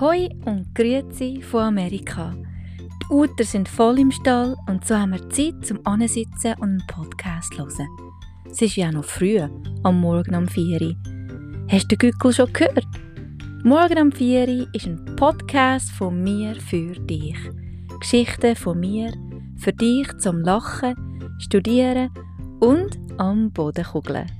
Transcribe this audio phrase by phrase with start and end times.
[0.00, 2.32] Hoi und Grüezi von Amerika.
[2.78, 6.86] Die Uter sind voll im Stall und so haben wir Zeit zum Ansitzen und einen
[6.86, 7.88] Podcast zu hören.
[8.48, 9.40] Es ist ja noch früh,
[9.82, 10.94] am Morgen um 4 Uhr.
[11.68, 12.86] Hast du den Gückel schon gehört?
[13.64, 17.36] Morgen um 4 Uhr ist ein Podcast von mir für dich.
[17.98, 19.12] Geschichten von mir
[19.56, 20.94] für dich zum Lachen,
[21.40, 22.10] Studieren
[22.60, 24.30] und am Boden kugeln.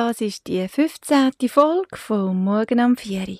[0.00, 1.32] Das ist die 15.
[1.48, 3.38] Folge von Morgen am 4.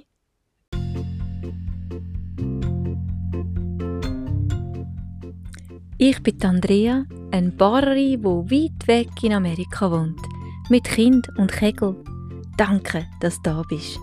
[5.99, 10.21] Ich bin Andrea, eine Barerin, die weit weg in Amerika wohnt,
[10.69, 11.95] mit Kind und Kegel.
[12.57, 13.97] Danke, dass du da bist.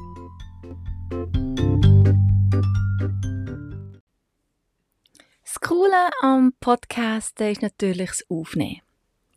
[5.44, 8.80] Das Coole am Podcasten ist natürlich das Aufnehmen.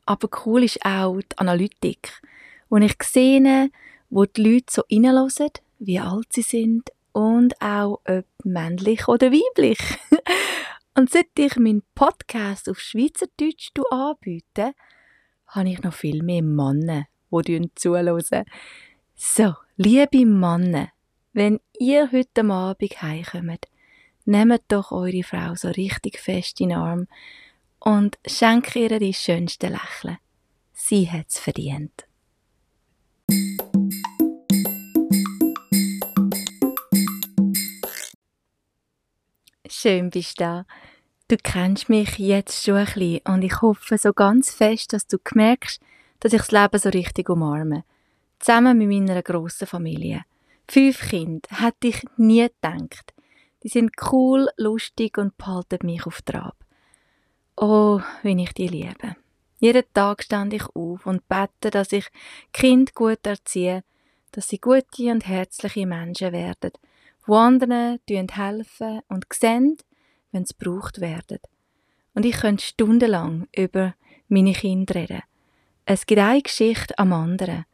[0.06, 2.22] Aber cool ist auch die Analytik
[2.68, 3.70] wo ich sehe,
[4.10, 9.78] wo die Leute so reinhören, wie alt sie sind und auch ob männlich oder weiblich.
[10.94, 14.74] und seit ich meinen Podcast auf Schweizerdeutsch anbiete,
[15.48, 18.44] habe ich noch viel mehr Männer, die zuhören.
[19.16, 20.88] So, liebe Männer,
[21.32, 23.66] wenn ihr heute Abend heimkommt,
[24.24, 27.08] nehmt doch eure Frau so richtig fest in den Arm
[27.80, 30.18] und schenkt ihr die schönste Lächeln.
[30.72, 32.07] Sie hat's verdient.
[39.70, 40.66] Schön bist du da.
[41.28, 45.18] Du kennst mich jetzt schon ein bisschen und ich hoffe so ganz fest, dass du
[45.34, 45.82] merkst,
[46.20, 47.84] dass ich das Leben so richtig umarme.
[48.38, 50.24] Zusammen mit meiner grossen Familie.
[50.70, 53.12] Fünf Kinder, hätte ich nie gedacht.
[53.62, 56.56] Die sind cool, lustig und behalten mich auf Trab.
[57.56, 59.16] Oh, wie ich die liebe.
[59.58, 62.06] Jeden Tag stand ich auf und bete, dass ich
[62.52, 63.84] Kind gut erziehe,
[64.32, 66.70] dass sie gute und herzliche Menschen werden,
[67.28, 69.76] wo anderen helfen und sehen,
[70.32, 71.38] wenn sie gebraucht werden.
[72.14, 73.94] Und ich könnte stundenlang über
[74.28, 75.22] meine Kinder reden.
[75.84, 77.66] Es gibt eine Geschichte am anderen.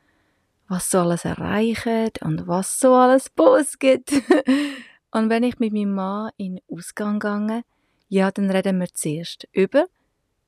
[0.67, 3.31] Was so alles erreichen und was so alles
[3.79, 4.13] gibt.
[5.13, 7.63] und wenn ich mit meinem Mann in den Ausgang gehe,
[8.09, 9.87] ja, dann reden wir zuerst über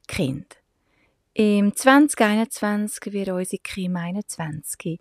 [0.09, 0.57] Kind.
[1.35, 4.99] Im 2021 wird unsere Kim 21,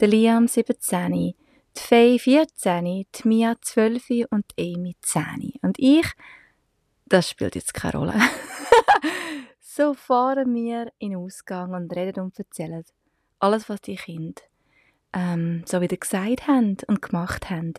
[0.00, 1.34] der Liam 17,
[1.76, 5.54] die Faye 14, die Mia 12 und die Amy 10.
[5.62, 6.06] Und ich,
[7.06, 8.14] das spielt jetzt keine Rolle.
[9.60, 12.84] so fahren wir in den Ausgang und reden und erzählen
[13.38, 14.42] alles, was die Kinder
[15.12, 17.74] ähm, so wieder gesagt haben und gemacht haben.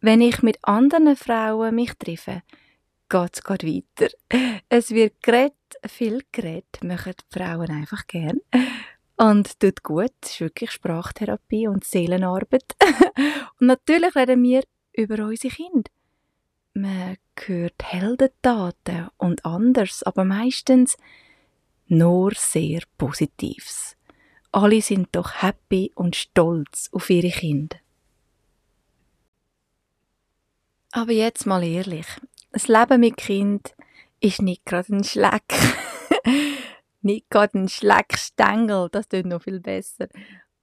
[0.00, 2.42] Wenn ich mit anderen Frauen mich treffe,
[3.08, 4.12] geht es weiter.
[4.68, 5.54] Es wird geredet,
[5.86, 8.40] viel geredet, machen die Frauen einfach gern.
[9.16, 12.76] Und tut gut, es ist wirklich Sprachtherapie und Seelenarbeit.
[13.60, 14.62] und natürlich reden wir
[14.92, 15.90] über unsere Kinder.
[16.74, 17.16] Man
[17.46, 20.98] hört Heldentaten und anders, aber meistens
[21.86, 23.96] nur sehr Positives.
[24.52, 27.76] Alle sind doch happy und stolz auf ihre Kinder.
[30.92, 32.06] Aber jetzt mal ehrlich,
[32.52, 33.74] das Leben mit Kind
[34.20, 35.42] ist nicht gerade ein Schleck.
[37.06, 40.08] nicht gerade ein Schleckstängel, das tut noch viel besser.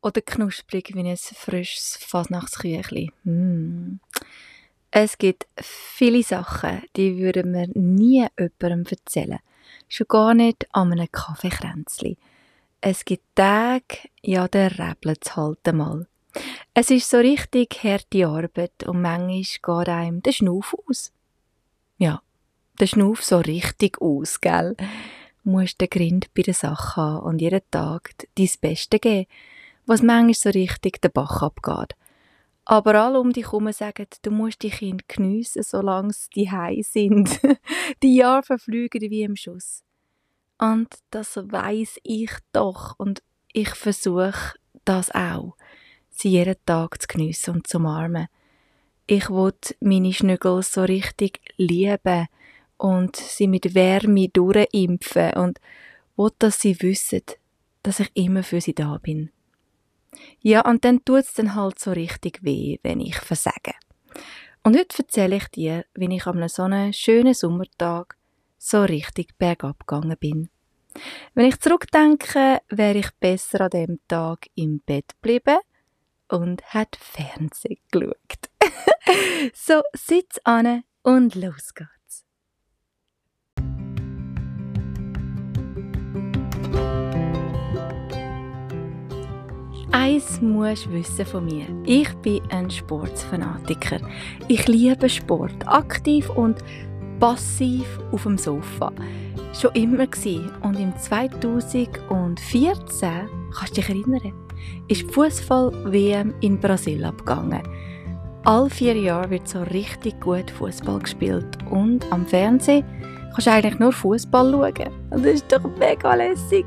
[0.02, 3.12] Oder knusprig wie ein frisches Fasnachtsküchli.
[3.24, 4.00] Mm.
[4.92, 9.40] Es gibt viele Sachen, die würden wir nie jemandem erzählen.
[9.88, 12.18] Schon gar nicht an einem Kaffeekränzli.
[12.82, 16.06] Es gibt Tage, ja, der rebelt halt einmal.
[16.74, 21.12] Es ist so richtig harte Arbeit und manchmal geht einem der Schnuff aus.
[21.98, 22.22] Ja,
[22.80, 24.76] der Schnuff so richtig aus, gell?
[25.44, 29.28] Musst den Grind bei der Sache haben und jeden Tag dein Beste geben,
[29.86, 31.96] was manchmal so richtig den Bach abgeht.
[32.66, 37.42] Aber alle um dich herum sagen, du musst die Kinder geniessen, solange sie hei sind.
[38.04, 39.84] die Jahre verfliegen wie im Schuss.
[40.58, 44.56] Und das weiß ich doch und ich versuche
[44.86, 45.56] das auch,
[46.10, 48.28] sie jeden Tag zu geniessen und zu umarmen.
[49.08, 52.28] Ich will meine Schnügel so richtig lieben
[52.78, 55.60] und sie mit Wärme durchimpfen und
[56.18, 57.24] will, dass sie wissen,
[57.82, 59.32] dass ich immer für sie da bin.
[60.42, 63.74] Ja, und dann tut es dann halt so richtig weh, wenn ich versage.
[64.64, 68.18] Und heute erzähle ich dir, wie ich an so einem schönen Sommertag
[68.58, 70.50] so richtig bergab gegangen bin.
[71.34, 75.58] Wenn ich zurückdenke, wäre ich besser an dem Tag im Bett geblieben
[76.30, 78.50] und hat Fernsehen geschaut.
[79.54, 82.03] so, sitz an und los geht's.
[89.96, 91.68] Eins musst du wissen von mir.
[91.86, 94.00] Ich bin ein Sportsfanatiker.
[94.48, 96.64] Ich liebe Sport, aktiv und
[97.20, 98.92] passiv auf dem Sofa.
[99.54, 100.52] Schon immer gewesen.
[100.64, 103.12] und im 2014,
[103.56, 104.34] kannst du dich erinnern,
[104.88, 107.62] ist Fußball-WM in Brasilien abgegangen.
[108.46, 112.84] All vier Jahre wird so richtig gut Fußball gespielt und am Fernsehen
[113.32, 114.90] kannst du eigentlich nur Fußball schauen.
[115.12, 116.66] Das ist doch mega lässig.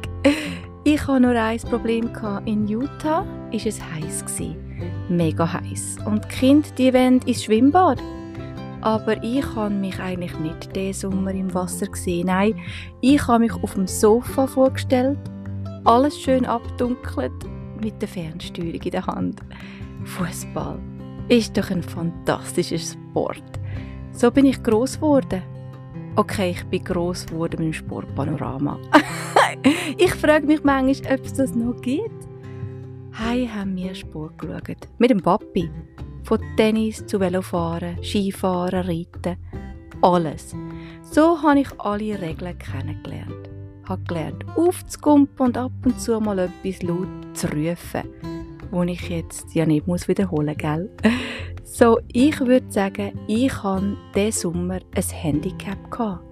[0.88, 2.12] Ich hatte nur ein Problem.
[2.44, 4.24] In Utah war es heiß.
[5.08, 5.96] Mega heiß.
[6.06, 8.00] Und die Kinder die wollen ins Schwimmbad.
[8.82, 12.28] Aber ich habe mich eigentlich nicht diesen Sommer im Wasser gesehen.
[12.28, 12.54] Nein,
[13.00, 15.18] ich habe mich auf dem Sofa vorgestellt,
[15.82, 17.32] alles schön abdunkelt,
[17.82, 19.40] mit der Fernsteuerung in der Hand.
[20.04, 20.78] Fußball
[21.28, 23.42] ist doch ein fantastischer Sport.
[24.12, 25.42] So bin ich groß geworden.
[26.14, 28.78] Okay, ich bin gross geworden mit dem Sportpanorama.
[29.98, 32.28] ich frage mich manchmal, ob es das noch gibt.
[33.12, 34.88] Hey, haben wir Sport geschaut.
[34.98, 35.70] Mit dem Papi.
[36.24, 39.36] Von Tennis zu Velofahren, Skifahren, Reiten.
[40.02, 40.54] Alles.
[41.02, 43.50] So habe ich alle Regeln kennengelernt.
[43.88, 48.02] Habe gelernt, aufzukumpen und ab und zu mal etwas laut zu rufen.
[48.70, 51.12] Wo ich jetzt ja nicht muss wiederholen muss?
[51.62, 55.90] So, ich würde sagen, ich hatte diesen Sommer ein Handicap.
[55.90, 56.25] Gehabt.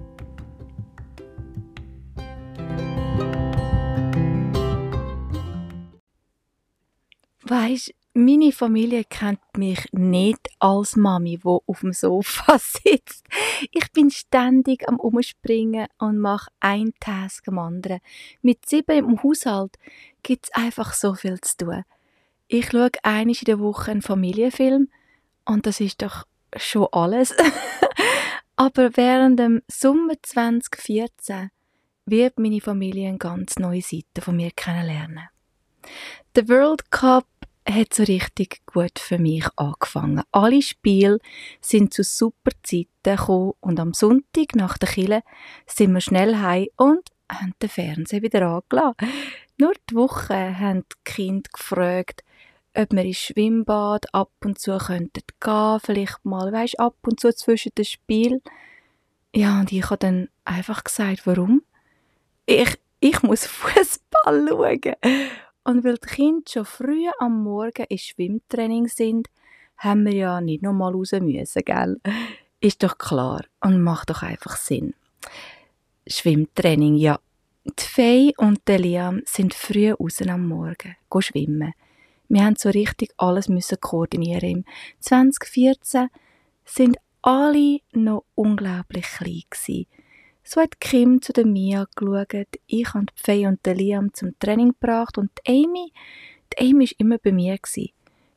[7.47, 13.27] Weisst, meine Familie kennt mich nicht als Mami, wo auf dem Sofa sitzt.
[13.71, 18.01] Ich bin ständig am Umspringen und mache ein Task am anderen.
[18.41, 19.77] Mit sieben im Haushalt
[20.23, 21.85] gibt es einfach so viel zu tun.
[22.49, 24.89] Ich schaue einmal in der Woche einen Familienfilm
[25.45, 26.25] und das ist doch
[26.57, 27.35] schon alles.
[28.57, 31.51] Aber während dem Sommer 2014
[32.07, 35.29] wird meine Familie eine ganz neue Seite von mir kennenlernen.
[36.35, 37.27] Der World Cup
[37.69, 40.23] hat so richtig gut für mich angefangen.
[40.33, 41.19] Alle Spiele
[41.61, 45.23] sind zu super Zeiten gekommen und am Sonntag nach der Kille
[45.67, 48.97] sind wir schnell heim und haben den Fernseher wieder angelassen.
[49.59, 52.23] Nur die Woche haben die Kinder gefragt,
[52.77, 57.33] ob wir ins Schwimmbad ab und zu könnten gehen, vielleicht mal, weisst, ab und zu
[57.33, 58.43] zwischen den Spielen.
[59.35, 61.63] Ja, und ich habe dann einfach gesagt, warum?
[62.47, 64.97] Ich, ich muss Fußball schauen.
[65.65, 69.29] Und weil die Kinder schon früh am Morgen im Schwimmtraining sind,
[69.79, 72.01] haben wir ja nicht noch mal raus müssen, gell?
[72.61, 74.95] Ist doch klar und macht doch einfach Sinn.
[76.07, 77.19] Schwimmtraining, ja.
[77.65, 81.73] Die Fee und der Liam sind früh raus am Morgen, go schwimmen.
[82.29, 84.51] Wir haben so richtig alles müssen koordinieren.
[84.51, 84.65] Im
[85.01, 86.09] 2014
[86.65, 89.87] sind alle noch unglaublich klein gewesen.
[90.47, 94.39] So hat Kim zu der Mia geschaut, ich habe die Faye und den Liam zum
[94.39, 95.91] Training gebracht und die Amy,
[96.53, 97.59] die Amy war immer bei mir,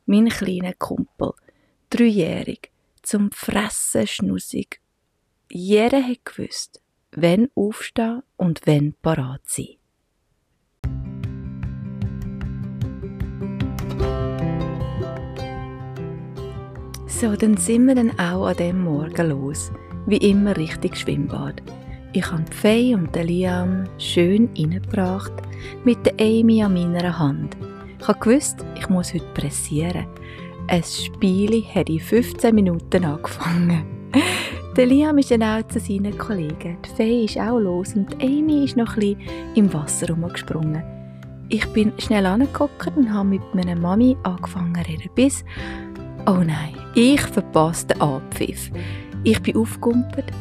[0.06, 1.34] mein kleiner Kumpel,
[1.90, 2.72] dreijährig,
[3.02, 4.80] zum Fressen schnussig.
[5.52, 6.82] Jeder hat gewusst,
[7.12, 9.76] wenn aufstehen und wenn parat sein.
[17.06, 19.72] So, dann sind wir dann auch an dem Morgen los.
[20.06, 21.62] Wie immer richtig Schwimmbad.
[22.14, 25.34] Ich habe Faye und den Liam schön reingebracht,
[25.84, 27.58] mit der Amy an meiner Hand.
[28.00, 30.06] Ich gewusst, ich muss heute pressieren.
[30.68, 33.86] Ein Spiel hat in 15 Minuten angefangen.
[34.78, 36.78] der Liam ist dann auch zu seinen Kollegen.
[36.86, 39.22] Die Faye ist auch los und Amy ist noch ein bisschen
[39.56, 40.84] im Wasser rumgesprungen.
[41.50, 45.44] Ich bin schnell angeguckt und habe mit meiner Mami angefangen zu reden, bis
[46.26, 48.70] Oh nein, ich verpasste den Abpfiff.
[49.24, 50.32] Ich bin aufgekumpelt,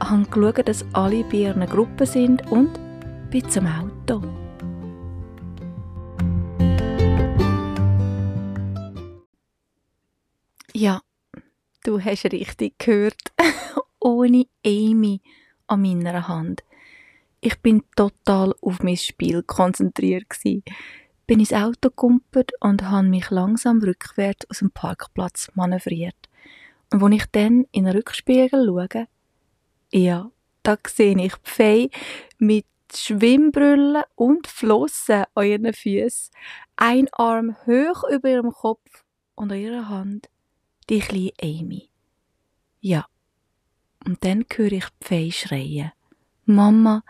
[0.00, 2.72] habe geschaut, dass alle bei ihren Gruppe sind und
[3.30, 4.22] bin zum Auto.
[10.72, 11.00] Ja,
[11.84, 13.20] du hast richtig gehört.
[14.00, 15.20] Ohne Amy
[15.66, 16.62] an meiner Hand.
[17.40, 20.62] Ich bin total auf mein Spiel konzentriert gewesen
[21.26, 26.16] bin ins Auto gekumpelt und habe mich langsam rückwärts aus dem Parkplatz manövriert.
[26.92, 29.08] Und als ich dann in den Rückspiegel schaue,
[29.94, 30.30] ja,
[30.64, 31.88] da sehe ich Pfei
[32.38, 36.34] mit Schwimmbrüllen und Flossen an ihren Füßen,
[36.76, 39.04] ein Arm hoch über ihrem Kopf
[39.36, 40.28] und an ihrer Hand
[40.90, 41.88] die kleine Amy.
[42.80, 43.06] Ja,
[44.04, 45.92] und dann höre ich Pfei schreien.
[46.44, 47.02] Mama,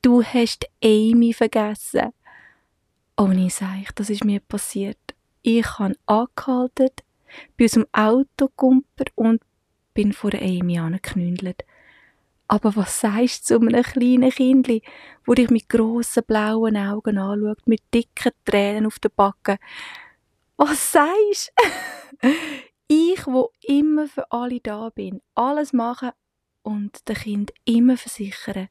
[0.00, 2.12] du hast Amy vergessen.
[3.16, 4.98] Ohne Seich, das ist mir passiert.
[5.42, 6.90] Ich habe angehalten,
[7.56, 9.42] bin aus dem Auto gekumpert und
[9.92, 11.64] bin vor Amy angeknündelt.
[12.48, 14.82] Aber was sagst du zu einem kleinen Kindli,
[15.26, 19.58] wo dich mit grossen blauen Augen anschaut, mit dicken Tränen auf den Backen?
[20.56, 21.52] Was sagst
[22.88, 26.10] ich, wo immer für alle da bin, alles machen
[26.62, 28.68] und dem Kind immer versichern,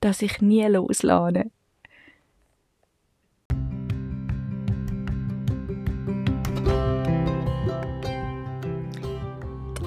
[0.00, 1.50] dass ich nie loslade.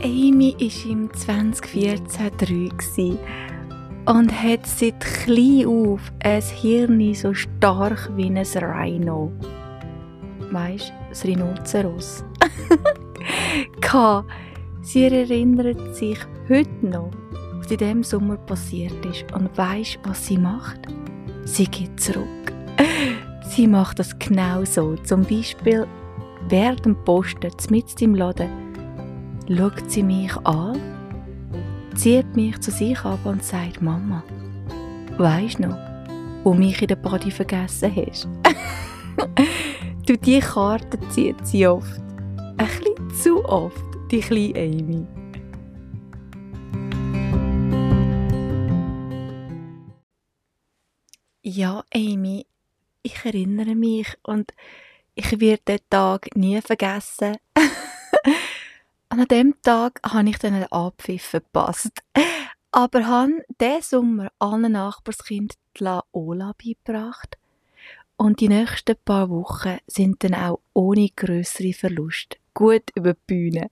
[0.02, 2.70] Amy war im 2014 drei
[4.06, 9.32] und hat seit klein auf ein Hirn so stark wie ein Rhino.
[10.52, 12.24] Weisst, das Rhinoceros.
[14.82, 17.12] Sie erinnert sich heute noch,
[17.58, 20.80] was in diesem Sommer passiert ist und weisst, was sie macht?
[21.44, 22.54] Sie geht zurück.
[23.50, 24.96] Sie macht das genau so.
[25.04, 25.86] Zum Beispiel
[26.48, 28.59] während dem Posten mit im Laden
[29.50, 30.80] schaut sie mich an,
[31.96, 34.24] zieht mich zu sich ab und sagt, Mama,
[35.18, 35.78] weisst noch,
[36.44, 38.28] wo mich in der Body vergessen hast?
[40.06, 42.00] du, die Karte zieht sie oft.
[42.58, 45.08] Ein bisschen zu oft, die kleine Amy.
[51.42, 52.46] Ja, Amy,
[53.02, 54.54] ich erinnere mich und
[55.16, 57.38] ich werde den Tag nie vergessen.
[59.10, 62.04] an dem Tag habe ich dann einen Abpfiff verpasst.
[62.72, 67.38] Aber habe diesen Sommer allen Nachbarskind die La Ola beigebracht.
[68.16, 73.72] Und die nächsten paar Wochen sind dann auch ohne größere Verlust gut über die Bühne.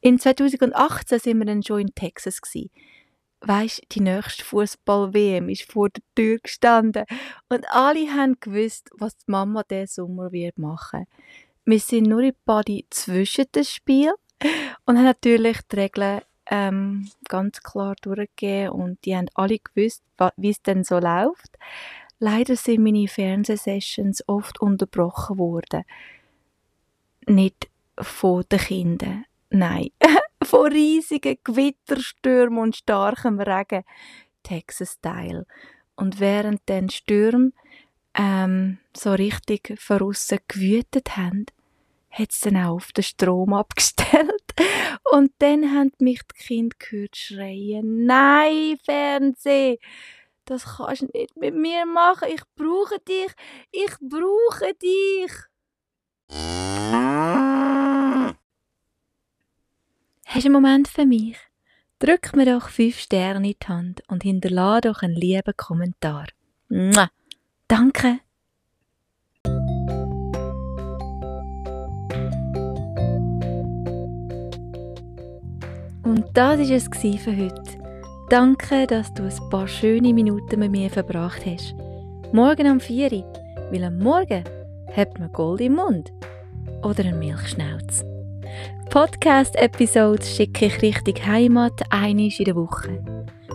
[0.00, 2.70] In 2018 sind wir dann schon in Texas gsi.
[3.40, 7.06] Weisst, die nächste Fußball-WM ist vor der Tür gestanden
[7.48, 11.06] und alle haben gewusst, was die Mama diesen Sommer wird machen.
[11.64, 14.12] Wir sind nur in Body zwischen das Spiel
[14.84, 16.20] und haben natürlich die Regeln
[16.50, 20.02] ähm, ganz klar durchgegeben und die haben alle gewusst,
[20.36, 21.56] wie es denn so läuft.
[22.18, 25.84] Leider sind meine Fernsehsessions oft unterbrochen worden.
[27.26, 29.90] Nicht von den Kindern, nein,
[30.42, 33.84] von riesigen Gewitterstürmen und starkem Regen,
[34.42, 35.46] Texas-Style.
[35.96, 37.52] Und während den Stürme
[38.14, 39.98] ähm, so richtig von
[40.48, 41.46] gewütet haben,
[42.10, 44.42] hat es dann auch auf den Strom abgestellt.
[45.12, 49.78] Und dann haben mich die Kinder gehört schreien, nein, Fernseh,
[50.44, 53.32] das kannst du nicht mit mir machen, ich brauche dich,
[53.70, 55.32] ich brauche dich.
[60.26, 61.36] Hast du einen Moment für mich?
[61.98, 66.26] Drück mir doch fünf Sterne in die Hand und hinterlade doch einen lieben Kommentar.
[66.68, 67.10] Mua.
[67.68, 68.20] Danke.
[76.10, 77.62] Und das war es für heute.
[78.30, 81.72] Danke, dass du ein paar schöne Minuten mit mir verbracht hast.
[82.32, 83.32] Morgen um 4 Uhr,
[83.70, 84.42] weil am Morgen
[84.92, 86.12] hat man Gold im Mund
[86.82, 88.04] oder einen Milchschnauz.
[88.90, 93.00] Podcast-Episodes schicke ich Richtung Heimat einmal in der Woche.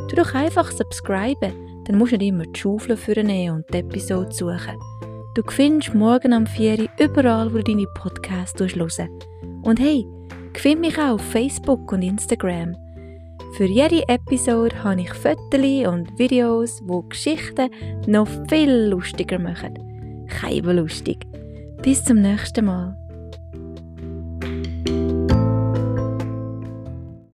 [0.08, 1.52] Du doch einfach subscriben,
[1.86, 4.80] dann musst du nicht immer die Schaufel vornehmen und die Episode suchen.
[5.34, 9.02] Du findest morgen am 4 Uhr überall, wo du deine Podcasts hörst.
[9.64, 10.08] Und hey,
[10.58, 12.76] Find mich auch auf Facebook und Instagram.
[13.56, 17.70] Für jede Episode habe ich Fotos und Videos, wo Geschichten
[18.08, 20.26] noch viel lustiger machen.
[20.28, 21.26] Keine lustig.
[21.82, 23.05] Bis zum nächsten Mal.